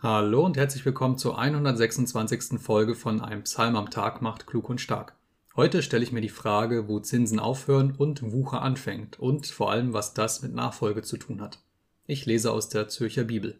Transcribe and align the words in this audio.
Hallo 0.00 0.46
und 0.46 0.56
herzlich 0.56 0.84
willkommen 0.84 1.18
zur 1.18 1.40
126. 1.40 2.60
Folge 2.60 2.94
von 2.94 3.20
Einem 3.20 3.42
Psalm 3.42 3.74
am 3.74 3.90
Tag 3.90 4.22
macht 4.22 4.46
klug 4.46 4.70
und 4.70 4.80
stark. 4.80 5.16
Heute 5.56 5.82
stelle 5.82 6.04
ich 6.04 6.12
mir 6.12 6.20
die 6.20 6.28
Frage, 6.28 6.86
wo 6.86 7.00
Zinsen 7.00 7.40
aufhören 7.40 7.96
und 7.98 8.30
Wucher 8.30 8.62
anfängt 8.62 9.18
und 9.18 9.48
vor 9.48 9.72
allem, 9.72 9.92
was 9.94 10.14
das 10.14 10.40
mit 10.40 10.54
Nachfolge 10.54 11.02
zu 11.02 11.16
tun 11.16 11.40
hat. 11.40 11.58
Ich 12.06 12.26
lese 12.26 12.52
aus 12.52 12.68
der 12.68 12.86
Zürcher 12.86 13.24
Bibel. 13.24 13.58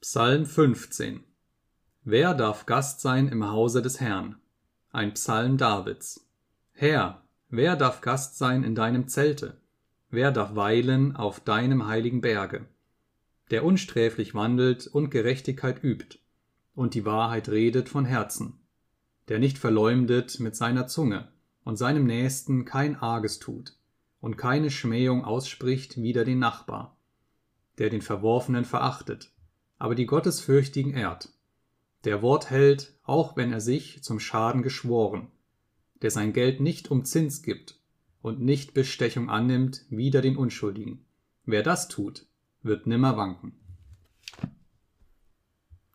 Psalm 0.00 0.44
15 0.44 1.22
Wer 2.02 2.34
darf 2.34 2.66
Gast 2.66 3.00
sein 3.00 3.28
im 3.28 3.48
Hause 3.48 3.80
des 3.80 4.00
Herrn? 4.00 4.40
Ein 4.90 5.14
Psalm 5.14 5.56
Davids. 5.56 6.26
Herr, 6.72 7.22
wer 7.48 7.76
darf 7.76 8.00
Gast 8.00 8.38
sein 8.38 8.64
in 8.64 8.74
deinem 8.74 9.06
Zelte? 9.06 9.56
Wer 10.10 10.32
darf 10.32 10.54
weilen 10.54 11.16
auf 11.16 11.40
deinem 11.40 11.86
heiligen 11.86 12.22
Berge? 12.22 12.66
Der 13.50 13.62
unsträflich 13.62 14.34
wandelt 14.34 14.86
und 14.86 15.10
Gerechtigkeit 15.10 15.84
übt 15.84 16.18
und 16.74 16.94
die 16.94 17.04
Wahrheit 17.04 17.50
redet 17.50 17.90
von 17.90 18.06
Herzen, 18.06 18.58
der 19.28 19.38
nicht 19.38 19.58
verleumdet 19.58 20.40
mit 20.40 20.56
seiner 20.56 20.86
Zunge 20.86 21.28
und 21.62 21.76
seinem 21.76 22.06
Nächsten 22.06 22.64
kein 22.64 22.96
Arges 22.96 23.38
tut 23.38 23.76
und 24.20 24.38
keine 24.38 24.70
Schmähung 24.70 25.24
ausspricht 25.24 26.00
wider 26.00 26.24
den 26.24 26.38
Nachbar, 26.38 26.96
der 27.76 27.90
den 27.90 28.00
Verworfenen 28.00 28.64
verachtet, 28.64 29.30
aber 29.76 29.94
die 29.94 30.06
Gottesfürchtigen 30.06 30.94
ehrt, 30.94 31.28
der 32.04 32.22
Wort 32.22 32.48
hält, 32.48 32.94
auch 33.02 33.36
wenn 33.36 33.52
er 33.52 33.60
sich 33.60 34.02
zum 34.02 34.20
Schaden 34.20 34.62
geschworen, 34.62 35.26
der 36.00 36.10
sein 36.10 36.32
Geld 36.32 36.60
nicht 36.60 36.90
um 36.90 37.04
Zins 37.04 37.42
gibt 37.42 37.78
und 38.22 38.40
nicht 38.40 38.74
Bestechung 38.74 39.30
annimmt 39.30 39.84
wider 39.90 40.20
den 40.20 40.36
Unschuldigen. 40.36 41.04
Wer 41.44 41.62
das 41.62 41.88
tut, 41.88 42.26
wird 42.62 42.86
nimmer 42.86 43.16
wanken. 43.16 43.52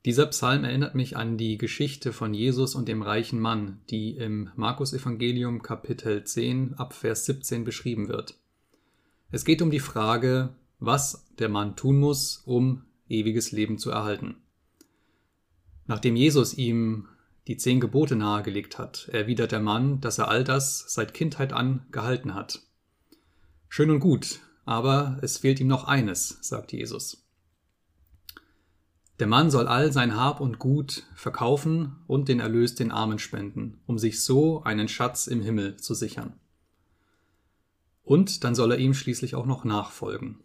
Dieser 0.05 0.25
Psalm 0.27 0.65
erinnert 0.65 0.95
mich 0.95 1.15
an 1.15 1.37
die 1.37 1.57
Geschichte 1.57 2.11
von 2.11 2.33
Jesus 2.33 2.75
und 2.75 2.89
dem 2.89 3.01
reichen 3.01 3.39
Mann, 3.39 3.79
die 3.89 4.17
im 4.17 4.49
Markus-Evangelium 4.57 5.61
Kapitel 5.61 6.25
10 6.25 6.73
ab 6.73 6.93
Vers 6.93 7.25
17 7.25 7.63
beschrieben 7.63 8.09
wird. 8.09 8.37
Es 9.31 9.45
geht 9.45 9.61
um 9.61 9.71
die 9.71 9.79
Frage, 9.79 10.55
was 10.79 11.25
der 11.39 11.47
Mann 11.47 11.77
tun 11.77 11.99
muss, 11.99 12.43
um 12.45 12.83
ewiges 13.07 13.53
Leben 13.53 13.77
zu 13.77 13.91
erhalten. 13.91 14.35
Nachdem 15.87 16.17
Jesus 16.17 16.53
ihm 16.57 17.07
die 17.47 17.57
zehn 17.57 17.79
Gebote 17.79 18.15
nahegelegt 18.15 18.77
hat, 18.77 19.09
erwidert 19.11 19.51
der 19.51 19.59
Mann, 19.59 19.99
dass 19.99 20.17
er 20.17 20.29
all 20.29 20.43
das 20.43 20.85
seit 20.87 21.13
Kindheit 21.13 21.53
an 21.53 21.85
gehalten 21.91 22.33
hat. 22.33 22.61
Schön 23.67 23.89
und 23.89 23.99
gut, 23.99 24.39
aber 24.65 25.17
es 25.21 25.39
fehlt 25.39 25.59
ihm 25.59 25.67
noch 25.67 25.85
eines, 25.85 26.37
sagt 26.41 26.71
Jesus. 26.71 27.25
Der 29.19 29.27
Mann 29.27 29.51
soll 29.51 29.67
all 29.67 29.91
sein 29.91 30.15
Hab 30.15 30.39
und 30.39 30.57
Gut 30.57 31.03
verkaufen 31.15 31.97
und 32.07 32.29
den 32.29 32.39
Erlös 32.39 32.75
den 32.75 32.91
Armen 32.91 33.19
spenden, 33.19 33.81
um 33.85 33.99
sich 33.99 34.23
so 34.23 34.63
einen 34.63 34.87
Schatz 34.87 35.27
im 35.27 35.41
Himmel 35.41 35.77
zu 35.77 35.93
sichern. 35.93 36.39
Und 38.03 38.43
dann 38.43 38.55
soll 38.55 38.71
er 38.71 38.79
ihm 38.79 38.93
schließlich 38.93 39.35
auch 39.35 39.45
noch 39.45 39.63
nachfolgen. 39.63 40.39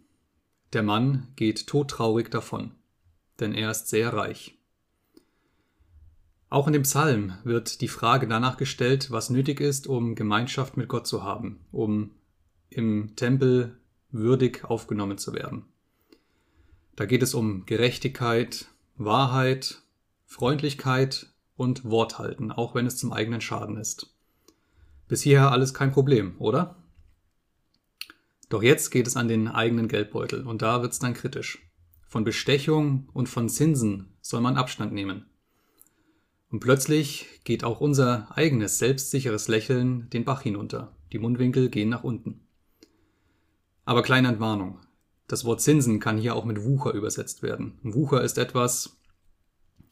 Der 0.73 0.83
Mann 0.83 1.29
geht 1.35 1.67
todtraurig 1.67 2.29
davon, 2.29 2.71
denn 3.39 3.53
er 3.53 3.71
ist 3.71 3.87
sehr 3.87 4.13
reich. 4.13 4.58
Auch 6.49 6.65
in 6.65 6.73
dem 6.73 6.81
Psalm 6.81 7.37
wird 7.43 7.81
die 7.81 7.87
Frage 7.87 8.27
danach 8.27 8.57
gestellt, 8.57 9.11
was 9.11 9.29
nötig 9.29 9.59
ist, 9.59 9.85
um 9.85 10.15
Gemeinschaft 10.15 10.77
mit 10.77 10.87
Gott 10.87 11.05
zu 11.05 11.23
haben, 11.23 11.59
um 11.71 12.11
im 12.69 13.15
Tempel 13.15 13.77
würdig 14.11 14.65
aufgenommen 14.65 15.19
zu 15.19 15.33
werden. 15.33 15.65
Da 16.95 17.05
geht 17.05 17.21
es 17.21 17.35
um 17.35 17.65
Gerechtigkeit, 17.65 18.67
Wahrheit, 18.97 19.83
Freundlichkeit 20.25 21.27
und 21.55 21.85
Worthalten, 21.85 22.51
auch 22.51 22.73
wenn 22.73 22.87
es 22.87 22.97
zum 22.97 23.13
eigenen 23.13 23.41
Schaden 23.41 23.77
ist. 23.77 24.13
Bis 25.07 25.21
hierher 25.21 25.51
alles 25.51 25.73
kein 25.73 25.91
Problem, 25.91 26.35
oder? 26.39 26.75
Doch 28.49 28.63
jetzt 28.63 28.89
geht 28.89 29.05
es 29.05 29.15
an 29.15 29.27
den 29.27 29.47
eigenen 29.47 29.87
Geldbeutel 29.87 30.45
und 30.45 30.63
da 30.63 30.81
wird 30.81 30.93
es 30.93 30.99
dann 30.99 31.13
kritisch. 31.13 31.59
Von 32.07 32.23
Bestechung 32.23 33.07
und 33.13 33.29
von 33.29 33.49
Zinsen 33.49 34.17
soll 34.21 34.41
man 34.41 34.57
Abstand 34.57 34.93
nehmen. 34.93 35.27
Und 36.49 36.61
plötzlich 36.61 37.27
geht 37.43 37.63
auch 37.63 37.79
unser 37.79 38.35
eigenes 38.35 38.79
selbstsicheres 38.79 39.47
Lächeln 39.47 40.09
den 40.09 40.25
Bach 40.25 40.41
hinunter. 40.41 40.95
Die 41.11 41.19
Mundwinkel 41.19 41.69
gehen 41.69 41.89
nach 41.89 42.03
unten. 42.03 42.41
Aber 43.85 44.03
kleine 44.03 44.29
Entwarnung. 44.29 44.79
Das 45.27 45.45
Wort 45.45 45.61
Zinsen 45.61 45.99
kann 45.99 46.17
hier 46.17 46.35
auch 46.35 46.45
mit 46.45 46.63
Wucher 46.63 46.93
übersetzt 46.93 47.43
werden. 47.43 47.77
Wucher 47.83 48.23
ist 48.23 48.39
etwas, 48.39 48.97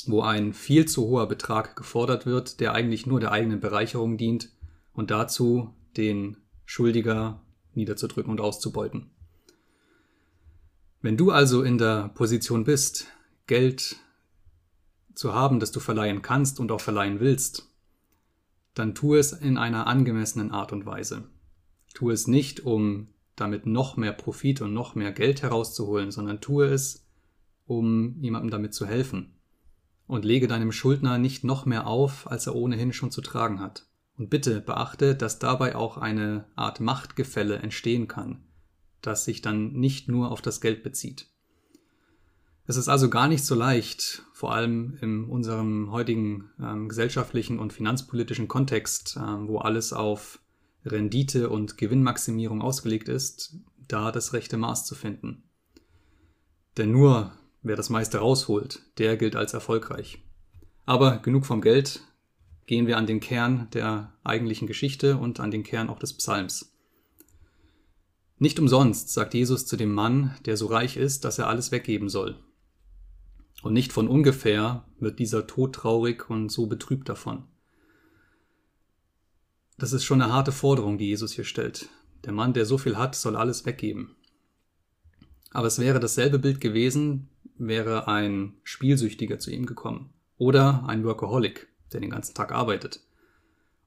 wo 0.08 0.22
ein 0.22 0.54
viel 0.54 0.88
zu 0.88 1.06
hoher 1.08 1.28
Betrag 1.28 1.76
gefordert 1.76 2.26
wird, 2.26 2.60
der 2.60 2.74
eigentlich 2.74 3.06
nur 3.06 3.20
der 3.20 3.32
eigenen 3.32 3.60
Bereicherung 3.60 4.18
dient 4.18 4.52
und 4.94 5.12
dazu, 5.12 5.76
den 5.96 6.38
Schuldiger 6.66 7.42
niederzudrücken 7.74 8.32
und 8.32 8.42
auszubeuten. 8.42 9.12
Wenn 11.02 11.18
du 11.18 11.30
also 11.30 11.62
in 11.62 11.78
der 11.78 12.10
Position 12.10 12.64
bist, 12.64 13.08
Geld 13.46 13.98
zu 15.18 15.34
haben, 15.34 15.60
das 15.60 15.72
du 15.72 15.80
verleihen 15.80 16.22
kannst 16.22 16.60
und 16.60 16.72
auch 16.72 16.80
verleihen 16.80 17.20
willst, 17.20 17.74
dann 18.76 18.94
tu 18.94 19.16
es 19.16 19.34
in 19.34 19.58
einer 19.58 19.88
angemessenen 19.88 20.52
Art 20.52 20.72
und 20.72 20.86
Weise. 20.86 21.28
Tu 21.96 22.12
es 22.12 22.28
nicht, 22.28 22.60
um 22.60 23.08
damit 23.36 23.66
noch 23.66 23.98
mehr 23.98 24.14
Profit 24.14 24.62
und 24.62 24.74
noch 24.74 24.94
mehr 24.94 25.12
Geld 25.12 25.42
herauszuholen, 25.42 26.12
sondern 26.12 26.40
tue 26.40 26.68
es, 26.68 27.08
um 27.66 28.16
jemandem 28.22 28.52
damit 28.52 28.76
zu 28.76 28.86
helfen. 28.86 29.34
Und 30.06 30.24
lege 30.24 30.48
deinem 30.48 30.72
Schuldner 30.72 31.18
nicht 31.18 31.44
noch 31.44 31.66
mehr 31.66 31.88
auf, 31.88 32.30
als 32.30 32.46
er 32.46 32.56
ohnehin 32.56 32.94
schon 32.94 33.12
zu 33.12 33.22
tragen 33.22 33.60
hat. 33.60 33.88
Und 34.18 34.30
bitte 34.30 34.62
beachte, 34.62 35.16
dass 35.16 35.40
dabei 35.40 35.76
auch 35.76 35.98
eine 35.98 36.46
Art 36.56 36.80
Machtgefälle 36.80 37.58
entstehen 37.58 38.08
kann, 38.08 38.44
das 39.02 39.26
sich 39.26 39.42
dann 39.42 39.74
nicht 39.74 40.08
nur 40.08 40.32
auf 40.32 40.42
das 40.44 40.62
Geld 40.62 40.84
bezieht. 40.84 41.28
Es 42.70 42.76
ist 42.76 42.90
also 42.90 43.10
gar 43.10 43.30
nicht 43.30 43.46
so 43.46 43.56
leicht, 43.56 44.24
vor 44.34 44.54
allem 44.54 44.98
in 45.00 45.24
unserem 45.24 45.90
heutigen 45.90 46.50
ähm, 46.62 46.90
gesellschaftlichen 46.90 47.60
und 47.60 47.72
finanzpolitischen 47.72 48.50
Kontext, 48.50 49.18
ähm, 49.18 49.48
wo 49.48 49.60
alles 49.60 49.94
auf 49.94 50.40
Rendite 50.86 51.50
und 51.50 51.78
Gewinnmaximierung 51.78 52.62
ausgelegt 52.62 53.08
ist, 53.08 53.56
da 53.88 54.12
das 54.12 54.34
rechte 54.34 54.58
Maß 54.58 54.86
zu 54.86 54.96
finden. 54.96 55.44
Denn 56.76 56.92
nur 56.92 57.32
wer 57.64 57.78
das 57.78 57.90
meiste 57.90 58.18
rausholt, 58.18 58.82
der 58.98 59.16
gilt 59.16 59.38
als 59.38 59.54
erfolgreich. 59.54 60.22
Aber 60.86 61.20
genug 61.20 61.46
vom 61.46 61.62
Geld, 61.62 62.02
gehen 62.66 62.86
wir 62.86 62.98
an 62.98 63.08
den 63.08 63.22
Kern 63.22 63.70
der 63.74 64.14
eigentlichen 64.26 64.68
Geschichte 64.68 65.16
und 65.16 65.40
an 65.40 65.52
den 65.52 65.64
Kern 65.64 65.90
auch 65.90 66.00
des 66.00 66.14
Psalms. 66.14 66.74
Nicht 68.40 68.60
umsonst 68.60 69.14
sagt 69.14 69.34
Jesus 69.34 69.66
zu 69.66 69.78
dem 69.78 69.94
Mann, 69.94 70.36
der 70.46 70.58
so 70.58 70.68
reich 70.68 70.98
ist, 70.98 71.24
dass 71.24 71.40
er 71.40 71.48
alles 71.48 71.72
weggeben 71.72 72.10
soll. 72.10 72.38
Und 73.64 73.74
nicht 73.74 73.92
von 73.92 74.08
ungefähr 74.08 74.86
wird 75.00 75.20
dieser 75.20 75.48
Tod 75.48 75.74
traurig 75.74 76.30
und 76.30 76.50
so 76.50 76.68
betrübt 76.68 77.10
davon. 77.10 77.46
Das 79.78 79.94
ist 79.94 80.04
schon 80.04 80.22
eine 80.22 80.34
harte 80.34 80.52
Forderung, 80.52 80.98
die 80.98 81.08
Jesus 81.08 81.34
hier 81.34 81.44
stellt. 81.44 81.90
Der 82.26 82.34
Mann, 82.34 82.54
der 82.54 82.66
so 82.66 82.78
viel 82.78 82.98
hat, 82.98 83.16
soll 83.16 83.36
alles 83.36 83.66
weggeben. 83.66 84.16
Aber 85.52 85.68
es 85.68 85.80
wäre 85.80 86.00
dasselbe 86.00 86.40
Bild 86.40 86.62
gewesen, 86.62 87.30
wäre 87.58 88.08
ein 88.08 88.54
Spielsüchtiger 88.64 89.40
zu 89.40 89.52
ihm 89.52 89.66
gekommen. 89.66 90.14
Oder 90.38 90.84
ein 90.88 91.04
Workaholic, 91.04 91.68
der 91.94 92.02
den 92.02 92.10
ganzen 92.10 92.36
Tag 92.36 92.52
arbeitet. 92.52 93.02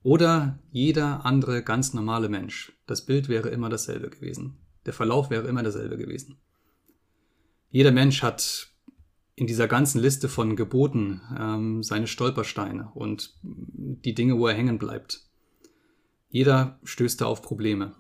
Oder 0.03 0.59
jeder 0.71 1.27
andere 1.27 1.63
ganz 1.63 1.93
normale 1.93 2.29
Mensch. 2.29 2.73
Das 2.87 3.05
Bild 3.05 3.29
wäre 3.29 3.51
immer 3.51 3.69
dasselbe 3.69 4.09
gewesen. 4.09 4.57
Der 4.87 4.93
Verlauf 4.93 5.31
wäre 5.31 5.47
immer 5.47 5.63
derselbe 5.63 5.99
gewesen. 5.99 6.39
Jeder 7.69 7.93
Mensch 7.93 8.23
hat 8.23 8.70
in 9.35 9.47
dieser 9.47 9.69
ganzen 9.69 10.01
Liste 10.01 10.29
von 10.29 10.57
Geboten 10.57 11.21
ähm, 11.39 11.83
seine 11.83 12.07
Stolpersteine 12.07 12.91
und 12.95 13.39
die 13.43 14.15
Dinge, 14.15 14.39
wo 14.39 14.47
er 14.47 14.55
hängen 14.55 14.79
bleibt. 14.79 15.27
Jeder 16.29 16.79
stößt 16.85 17.21
da 17.21 17.27
auf 17.27 17.43
Probleme. 17.43 17.95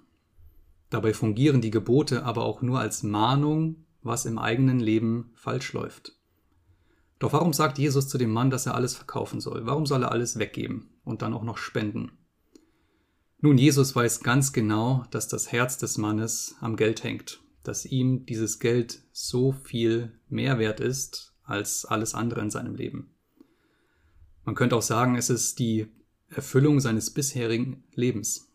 Dabei 0.91 1.15
fungieren 1.15 1.61
die 1.61 1.71
Gebote 1.71 2.25
aber 2.25 2.45
auch 2.45 2.63
nur 2.63 2.81
als 2.81 3.03
Mahnung, 3.03 3.87
was 4.03 4.27
im 4.27 4.39
eigenen 4.39 4.81
Leben 4.81 5.31
falsch 5.35 5.73
läuft. 5.73 6.17
Doch 7.19 7.33
warum 7.33 7.53
sagt 7.53 7.79
Jesus 7.79 8.09
zu 8.09 8.19
dem 8.19 8.33
Mann, 8.33 8.51
dass 8.51 8.67
er 8.67 8.75
alles 8.75 8.95
verkaufen 8.95 9.41
soll? 9.41 9.67
Warum 9.67 9.87
soll 9.87 10.03
er 10.03 10.11
alles 10.13 10.39
weggeben 10.39 10.91
und 11.05 11.23
dann 11.23 11.35
auch 11.35 11.45
noch 11.45 11.59
spenden? 11.59 12.13
Nun, 13.43 13.57
Jesus 13.57 13.95
weiß 13.95 14.21
ganz 14.21 14.53
genau, 14.53 15.05
dass 15.11 15.29
das 15.29 15.53
Herz 15.53 15.79
des 15.79 15.97
Mannes 15.97 16.57
am 16.61 16.77
Geld 16.77 17.05
hängt, 17.05 17.41
dass 17.63 17.87
ihm 17.87 18.27
dieses 18.27 18.59
Geld 18.59 19.03
so 19.13 19.53
viel 19.53 20.13
mehr 20.29 20.59
wert 20.59 20.81
ist 20.81 21.35
als 21.45 21.85
alles 21.85 22.15
andere 22.15 22.41
in 22.41 22.51
seinem 22.51 22.75
Leben. 22.75 23.11
Man 24.45 24.55
könnte 24.55 24.77
auch 24.77 24.83
sagen, 24.83 25.17
es 25.17 25.31
ist 25.31 25.59
die 25.59 25.87
Erfüllung 26.29 26.81
seines 26.81 27.11
bisherigen 27.11 27.85
Lebens. 27.95 28.49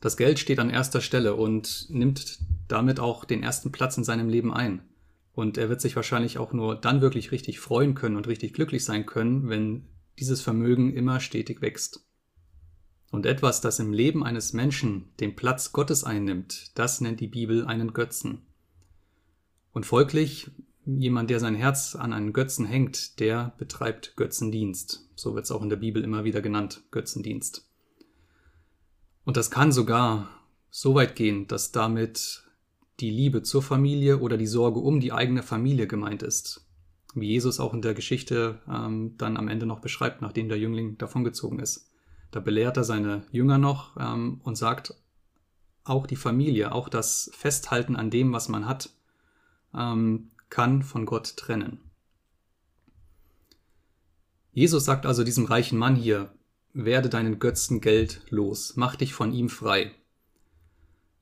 Das 0.00 0.16
Geld 0.16 0.38
steht 0.38 0.58
an 0.58 0.70
erster 0.70 1.00
Stelle 1.00 1.34
und 1.36 1.86
nimmt 1.88 2.40
damit 2.68 3.00
auch 3.00 3.24
den 3.24 3.42
ersten 3.42 3.72
Platz 3.72 3.96
in 3.96 4.04
seinem 4.04 4.28
Leben 4.28 4.52
ein. 4.52 4.82
Und 5.32 5.56
er 5.56 5.68
wird 5.68 5.80
sich 5.80 5.96
wahrscheinlich 5.96 6.38
auch 6.38 6.52
nur 6.52 6.76
dann 6.76 7.00
wirklich 7.00 7.32
richtig 7.32 7.60
freuen 7.60 7.94
können 7.94 8.16
und 8.16 8.26
richtig 8.26 8.52
glücklich 8.52 8.84
sein 8.84 9.06
können, 9.06 9.48
wenn 9.48 9.86
dieses 10.18 10.42
Vermögen 10.42 10.92
immer 10.92 11.20
stetig 11.20 11.62
wächst. 11.62 12.04
Und 13.12 13.26
etwas, 13.26 13.60
das 13.60 13.78
im 13.78 13.92
Leben 13.92 14.24
eines 14.24 14.54
Menschen 14.54 15.10
den 15.20 15.36
Platz 15.36 15.72
Gottes 15.72 16.02
einnimmt, 16.02 16.70
das 16.76 17.02
nennt 17.02 17.20
die 17.20 17.28
Bibel 17.28 17.66
einen 17.66 17.92
Götzen. 17.92 18.40
Und 19.74 19.84
folglich, 19.84 20.50
jemand, 20.86 21.28
der 21.28 21.38
sein 21.38 21.54
Herz 21.54 21.94
an 21.94 22.14
einen 22.14 22.32
Götzen 22.32 22.64
hängt, 22.64 23.20
der 23.20 23.52
betreibt 23.58 24.16
Götzendienst. 24.16 25.06
So 25.14 25.34
wird 25.34 25.44
es 25.44 25.50
auch 25.50 25.62
in 25.62 25.68
der 25.68 25.76
Bibel 25.76 26.02
immer 26.02 26.24
wieder 26.24 26.40
genannt, 26.40 26.84
Götzendienst. 26.90 27.68
Und 29.24 29.36
das 29.36 29.50
kann 29.50 29.72
sogar 29.72 30.30
so 30.70 30.94
weit 30.94 31.14
gehen, 31.14 31.46
dass 31.46 31.70
damit 31.70 32.44
die 32.98 33.10
Liebe 33.10 33.42
zur 33.42 33.62
Familie 33.62 34.20
oder 34.20 34.38
die 34.38 34.46
Sorge 34.46 34.80
um 34.80 35.00
die 35.00 35.12
eigene 35.12 35.42
Familie 35.42 35.86
gemeint 35.86 36.22
ist. 36.22 36.66
Wie 37.14 37.28
Jesus 37.28 37.60
auch 37.60 37.74
in 37.74 37.82
der 37.82 37.92
Geschichte 37.92 38.62
ähm, 38.66 39.18
dann 39.18 39.36
am 39.36 39.48
Ende 39.48 39.66
noch 39.66 39.80
beschreibt, 39.80 40.22
nachdem 40.22 40.48
der 40.48 40.58
Jüngling 40.58 40.96
davongezogen 40.96 41.58
ist. 41.58 41.91
Da 42.32 42.40
belehrt 42.40 42.76
er 42.76 42.84
seine 42.84 43.22
Jünger 43.30 43.58
noch 43.58 43.96
ähm, 44.00 44.40
und 44.42 44.56
sagt, 44.56 44.94
auch 45.84 46.06
die 46.06 46.16
Familie, 46.16 46.72
auch 46.72 46.88
das 46.88 47.30
Festhalten 47.34 47.94
an 47.94 48.10
dem, 48.10 48.32
was 48.32 48.48
man 48.48 48.66
hat, 48.66 48.90
ähm, 49.74 50.30
kann 50.48 50.82
von 50.82 51.06
Gott 51.06 51.36
trennen. 51.36 51.78
Jesus 54.52 54.84
sagt 54.84 55.06
also 55.06 55.24
diesem 55.24 55.44
reichen 55.44 55.78
Mann 55.78 55.94
hier, 55.94 56.32
werde 56.72 57.08
deinen 57.08 57.38
Götzen 57.38 57.80
Geld 57.80 58.22
los, 58.30 58.76
mach 58.76 58.96
dich 58.96 59.12
von 59.12 59.32
ihm 59.32 59.48
frei. 59.48 59.92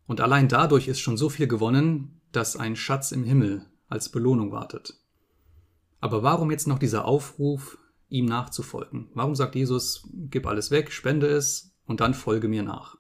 Und 0.07 0.21
allein 0.21 0.49
dadurch 0.49 0.89
ist 0.89 1.01
schon 1.01 1.17
so 1.17 1.29
viel 1.29 1.49
gewonnen, 1.49 2.21
dass 2.33 2.57
ein 2.57 2.77
Schatz 2.77 3.13
im 3.13 3.25
Himmel 3.25 3.67
als 3.89 4.11
Belohnung 4.11 4.53
wartet. 4.53 4.95
Aber 6.01 6.23
warum 6.23 6.51
jetzt 6.51 6.69
noch 6.69 6.79
dieser 6.79 7.05
Aufruf, 7.05 7.79
ihm 8.11 8.27
nachzufolgen? 8.27 9.09
Warum 9.15 9.35
sagt 9.35 9.55
Jesus, 9.55 10.07
gib 10.13 10.47
alles 10.47 10.71
weg, 10.71 10.93
spende 10.93 11.29
es 11.29 11.75
und 11.87 12.01
dann 12.01 12.13
folge 12.15 12.49
mir 12.49 12.63
nach? 12.63 12.99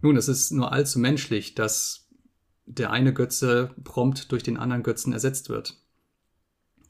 Nun, 0.00 0.16
es 0.16 0.28
ist 0.28 0.52
nur 0.52 0.72
allzu 0.72 0.98
menschlich, 0.98 1.54
dass 1.54 2.08
der 2.66 2.90
eine 2.90 3.12
Götze 3.12 3.74
prompt 3.82 4.30
durch 4.32 4.42
den 4.42 4.56
anderen 4.56 4.82
Götzen 4.82 5.12
ersetzt 5.12 5.48
wird. 5.48 5.80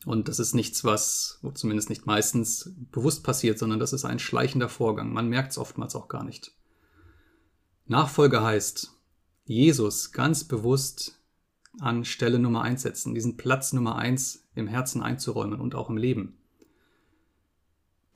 Und 0.05 0.29
das 0.29 0.39
ist 0.39 0.55
nichts, 0.55 0.85
was 0.85 1.41
zumindest 1.55 1.89
nicht 1.89 2.07
meistens 2.07 2.73
bewusst 2.93 3.25
passiert, 3.25 3.59
sondern 3.59 3.81
das 3.81 3.93
ist 3.93 4.05
ein 4.05 4.19
schleichender 4.19 4.69
Vorgang. 4.69 5.13
Man 5.13 5.29
merkt 5.29 5.53
es 5.53 5.59
oftmals 5.59 5.95
auch 5.97 6.09
gar 6.09 6.25
nicht. 6.25 6.53
Nachfolge 7.87 8.43
heißt, 8.43 8.93
Jesus 9.45 10.13
ganz 10.13 10.45
bewusst 10.45 11.21
an 11.81 12.05
Stelle 12.05 12.39
Nummer 12.39 12.63
eins 12.63 12.83
setzen, 12.83 13.15
diesen 13.15 13.37
Platz 13.37 13.73
Nummer 13.73 13.97
eins 13.97 14.45
im 14.55 14.67
Herzen 14.67 15.03
einzuräumen 15.03 15.61
und 15.61 15.75
auch 15.75 15.91
im 15.91 15.97
Leben. 15.97 16.39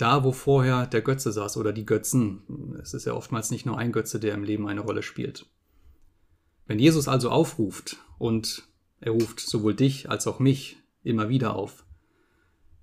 Da, 0.01 0.25
wo 0.25 0.33
vorher 0.33 0.87
der 0.87 1.03
Götze 1.03 1.31
saß 1.31 1.59
oder 1.59 1.75
die 1.75 1.85
Götzen, 1.85 2.79
es 2.81 2.95
ist 2.95 3.05
ja 3.05 3.13
oftmals 3.13 3.51
nicht 3.51 3.67
nur 3.67 3.77
ein 3.77 3.93
Götze, 3.93 4.19
der 4.19 4.33
im 4.33 4.45
Leben 4.45 4.67
eine 4.67 4.81
Rolle 4.81 5.03
spielt. 5.03 5.45
Wenn 6.67 6.79
Jesus 6.79 7.07
also 7.07 7.29
aufruft 7.29 7.99
und 8.19 8.67
er 9.01 9.13
ruft 9.13 9.41
sowohl 9.41 9.75
dich 9.75 10.09
als 10.09 10.27
auch 10.27 10.39
mich 10.39 10.79
immer 11.03 11.29
wieder 11.29 11.55
auf. 11.55 11.85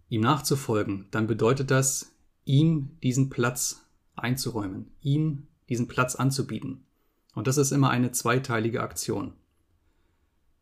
Ihm 0.10 0.22
nachzufolgen, 0.22 1.08
dann 1.10 1.26
bedeutet 1.26 1.72
das, 1.72 2.12
ihm 2.46 2.92
diesen 3.02 3.32
Platz 3.32 3.88
einzuräumen, 4.16 4.92
ihm 5.02 5.48
diesen 5.70 5.88
Platz 5.88 6.14
anzubieten. 6.14 6.86
Und 7.34 7.48
das 7.48 7.58
ist 7.58 7.72
immer 7.72 7.90
eine 7.90 8.12
zweiteilige 8.12 8.82
Aktion. 8.82 9.34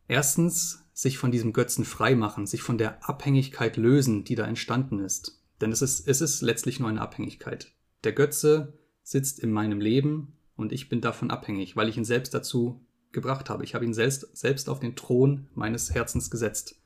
Erstens, 0.08 0.84
sich 0.94 1.18
von 1.18 1.30
diesem 1.30 1.52
Götzen 1.52 1.84
freimachen, 1.84 2.46
sich 2.46 2.62
von 2.62 2.78
der 2.78 3.06
Abhängigkeit 3.06 3.76
lösen, 3.76 4.24
die 4.24 4.36
da 4.36 4.46
entstanden 4.46 5.00
ist. 5.00 5.35
Denn 5.60 5.72
es 5.72 5.82
ist, 5.82 6.06
es 6.06 6.20
ist 6.20 6.42
letztlich 6.42 6.80
nur 6.80 6.88
eine 6.88 7.00
Abhängigkeit. 7.00 7.72
Der 8.04 8.12
Götze 8.12 8.74
sitzt 9.02 9.40
in 9.40 9.50
meinem 9.50 9.80
Leben 9.80 10.36
und 10.56 10.72
ich 10.72 10.88
bin 10.88 11.00
davon 11.00 11.30
abhängig, 11.30 11.76
weil 11.76 11.88
ich 11.88 11.96
ihn 11.96 12.04
selbst 12.04 12.34
dazu 12.34 12.80
gebracht 13.12 13.48
habe. 13.48 13.64
Ich 13.64 13.74
habe 13.74 13.84
ihn 13.84 13.94
selbst, 13.94 14.36
selbst 14.36 14.68
auf 14.68 14.80
den 14.80 14.96
Thron 14.96 15.48
meines 15.54 15.94
Herzens 15.94 16.30
gesetzt. 16.30 16.80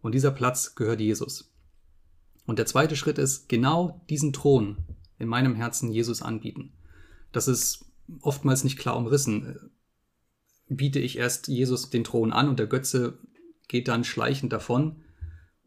Und 0.00 0.14
dieser 0.14 0.30
Platz 0.30 0.74
gehört 0.74 1.00
Jesus. 1.00 1.52
Und 2.46 2.58
der 2.58 2.66
zweite 2.66 2.96
Schritt 2.96 3.18
ist, 3.18 3.48
genau 3.48 4.00
diesen 4.08 4.32
Thron 4.32 4.78
in 5.18 5.28
meinem 5.28 5.54
Herzen 5.54 5.92
Jesus 5.92 6.22
anbieten. 6.22 6.72
Das 7.32 7.46
ist 7.46 7.84
oftmals 8.22 8.64
nicht 8.64 8.78
klar 8.78 8.96
umrissen. 8.96 9.70
Biete 10.68 10.98
ich 10.98 11.18
erst 11.18 11.48
Jesus 11.48 11.90
den 11.90 12.04
Thron 12.04 12.32
an 12.32 12.48
und 12.48 12.58
der 12.58 12.66
Götze 12.66 13.18
geht 13.68 13.88
dann 13.88 14.04
schleichend 14.04 14.52
davon? 14.52 15.02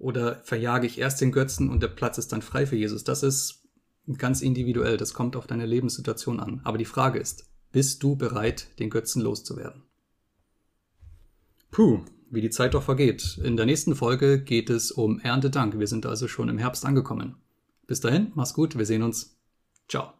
Oder 0.03 0.41
verjage 0.43 0.85
ich 0.85 0.99
erst 0.99 1.21
den 1.21 1.31
Götzen 1.31 1.69
und 1.69 1.81
der 1.81 1.87
Platz 1.87 2.17
ist 2.17 2.33
dann 2.33 2.41
frei 2.41 2.65
für 2.65 2.75
Jesus? 2.75 3.05
Das 3.05 3.23
ist 3.23 3.63
ganz 4.17 4.41
individuell, 4.41 4.97
das 4.97 5.13
kommt 5.13 5.37
auf 5.37 5.47
deine 5.47 5.65
Lebenssituation 5.65 6.41
an. 6.41 6.59
Aber 6.65 6.77
die 6.77 6.83
Frage 6.83 7.19
ist, 7.19 7.49
bist 7.71 8.03
du 8.03 8.17
bereit, 8.17 8.67
den 8.79 8.89
Götzen 8.89 9.21
loszuwerden? 9.21 9.83
Puh, 11.71 12.01
wie 12.29 12.41
die 12.41 12.49
Zeit 12.49 12.73
doch 12.73 12.83
vergeht. 12.83 13.39
In 13.41 13.55
der 13.55 13.65
nächsten 13.65 13.95
Folge 13.95 14.43
geht 14.43 14.69
es 14.69 14.91
um 14.91 15.21
Erntedank. 15.21 15.79
Wir 15.79 15.87
sind 15.87 16.05
also 16.05 16.27
schon 16.27 16.49
im 16.49 16.57
Herbst 16.57 16.85
angekommen. 16.85 17.37
Bis 17.87 18.01
dahin, 18.01 18.33
mach's 18.35 18.53
gut, 18.53 18.77
wir 18.77 18.85
sehen 18.85 19.03
uns. 19.03 19.39
Ciao. 19.87 20.11